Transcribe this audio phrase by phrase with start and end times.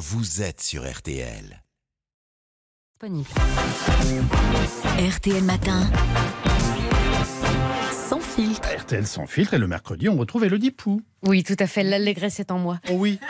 [0.00, 1.62] vous êtes sur RTL.
[4.98, 5.90] RTL Matin.
[7.92, 8.66] Sans filtre.
[8.78, 11.02] RTL sans filtre et le mercredi, on retrouve Elodie Pou.
[11.22, 11.82] Oui, tout à fait.
[11.82, 12.80] L'allégresse est en moi.
[12.90, 13.18] Oh oui.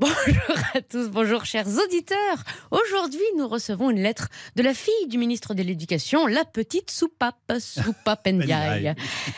[0.00, 2.42] Bonjour à tous, bonjour chers auditeurs.
[2.70, 7.52] Aujourd'hui, nous recevons une lettre de la fille du ministre de l'Éducation, la petite soupape,
[7.58, 8.94] soupape Ndiaye.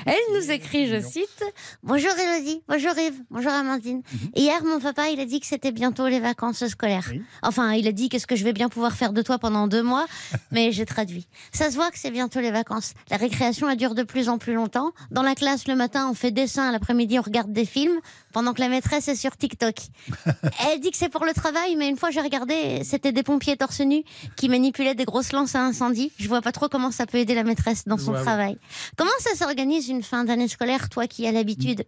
[0.06, 1.44] Elle nous écrit, je cite,
[1.82, 4.02] Bonjour Elodie, bonjour Yves, bonjour Amandine.
[4.12, 4.30] Mhm.
[4.36, 7.08] Hier, mon papa, il a dit que c'était bientôt les vacances scolaires.
[7.10, 7.22] Oui.
[7.42, 9.82] Enfin, il a dit qu'est-ce que je vais bien pouvoir faire de toi pendant deux
[9.82, 10.06] mois,
[10.52, 11.26] mais j'ai traduit.
[11.50, 12.94] Ça se voit que c'est bientôt les vacances.
[13.10, 14.92] La récréation, elle dure de plus en plus longtemps.
[15.10, 18.60] Dans la classe, le matin, on fait dessin, l'après-midi, on regarde des films, pendant que
[18.60, 19.74] la maîtresse est sur TikTok.
[20.70, 23.56] Elle dit que c'est pour le travail, mais une fois j'ai regardé, c'était des pompiers
[23.56, 24.02] torse nu
[24.36, 26.12] qui manipulaient des grosses lances à incendie.
[26.18, 28.58] Je vois pas trop comment ça peut aider la maîtresse dans son Ouais, travail.
[28.96, 31.84] Comment ça s'organise une fin d'année scolaire, toi qui as l'habitude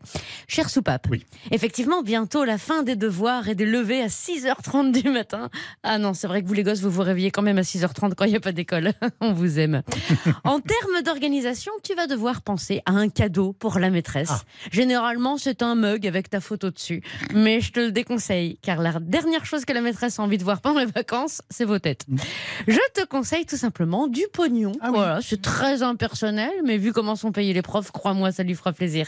[0.48, 1.25] Cher soupape, Oui.
[1.51, 5.51] effectivement, bientôt la fin des devoirs et des levées à 6h30 du matin.
[5.83, 8.15] Ah non, c'est vrai que vous les gosses, vous vous réveillez quand même à 6h30
[8.15, 8.92] quand il n'y a pas d'école.
[9.20, 9.83] On vous aime.
[10.45, 14.29] en termes d'organisation, tu vas devoir penser à un cadeau pour la maîtresse.
[14.31, 14.41] Ah.
[14.73, 17.00] Généralement, c'est un mug avec ta photo dessus.
[17.32, 20.42] Mais je te le déconseille, car la dernière chose que la maîtresse a envie de
[20.42, 22.06] voir pendant les vacances, c'est vos têtes.
[22.66, 24.72] Je te conseille tout simplement du pognon.
[24.80, 24.96] Ah oui.
[24.96, 28.72] Voilà, c'est très impersonnel, mais vu comment sont payés les profs, crois-moi, ça lui fera
[28.72, 29.06] plaisir.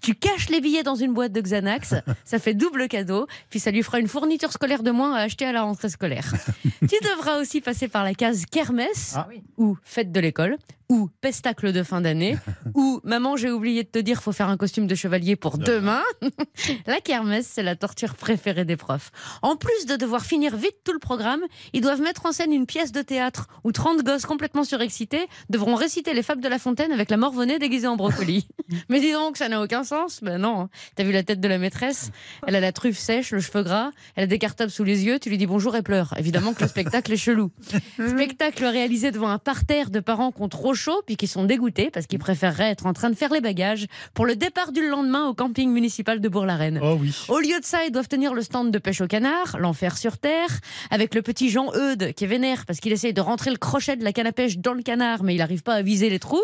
[0.00, 3.72] Tu caches les billets dans une boîte de Xanax, ça fait double cadeau, puis ça
[3.72, 6.32] lui fera une fourniture scolaire de moins à acheter à la rentrée scolaire.
[6.80, 9.26] tu devras aussi passer par la case kermesse, Ah.
[9.56, 10.56] ou fête de l'école,
[10.88, 12.36] ou pestacle de fin d'année,
[12.74, 16.02] ou maman, j'ai oublié de te dire, faut faire un costume de chevalier pour demain.
[16.86, 19.10] la kermesse, c'est la torture préférée des profs.
[19.42, 22.66] En plus de devoir finir vite tout le programme, ils doivent mettre en scène une
[22.66, 26.92] pièce de théâtre où 30 gosses complètement surexcités devront réciter les fables de La Fontaine
[26.92, 28.48] avec la morvonnée déguisée en brocoli.
[28.88, 30.20] Mais dis donc, ça n'a aucun sens.
[30.22, 30.60] Ben non.
[30.62, 30.70] hein.
[30.96, 32.10] T'as vu la tête de la maîtresse?
[32.46, 35.18] Elle a la truffe sèche, le cheveu gras, elle a des cartables sous les yeux,
[35.18, 36.14] tu lui dis bonjour et pleure.
[36.18, 37.50] Évidemment que le spectacle est chelou.
[38.08, 41.90] Spectacle réalisé devant un parterre de parents qui ont trop chaud puis qui sont dégoûtés
[41.90, 45.26] parce qu'ils préféreraient être en train de faire les bagages pour le départ du lendemain
[45.28, 46.80] au camping municipal de Bourg-la-Reine.
[46.82, 47.14] Oh oui.
[47.28, 50.18] Au lieu de ça, ils doivent tenir le stand de pêche au canard, l'enfer sur
[50.18, 50.50] terre,
[50.90, 53.96] avec le petit Jean Eudes qui est vénère parce qu'il essaye de rentrer le crochet
[53.96, 56.18] de la canne à pêche dans le canard, mais il n'arrive pas à viser les
[56.18, 56.42] trous.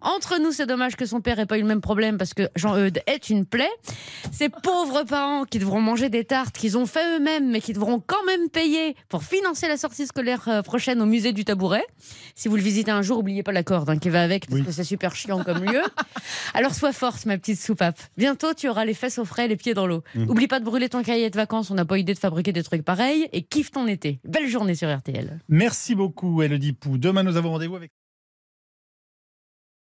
[0.00, 2.48] Entre nous, c'est dommage que son père ait pas eu le même problème parce que
[2.56, 3.70] Jean Eudes est une plaie.
[4.30, 8.00] Ces pauvres parents qui devront manger des tartes qu'ils ont fait eux-mêmes, mais qui devront
[8.04, 11.84] quand même payer pour financer la sortie scolaire euh, prochaine au musée du Tabouret.
[12.34, 14.60] Si vous le visitez un jour, oubliez pas la corde hein, qui va avec parce
[14.60, 14.66] Oui.
[14.66, 15.82] que c'est super chiant comme lieu.
[16.54, 17.98] Alors sois forte, ma petite soupape.
[18.16, 20.02] Bientôt, tu auras les fesses au frais, les pieds dans l'eau.
[20.28, 22.62] Oublie pas de brûler ton cahier de vacances, on n'a pas idée de fabriquer des
[22.62, 23.28] trucs pareils.
[23.32, 24.20] Et kiffe ton été.
[24.24, 25.38] Belle journée sur RTL.
[25.48, 26.98] Merci beaucoup Elodie Pou.
[26.98, 27.90] Demain, nous avons rendez-vous avec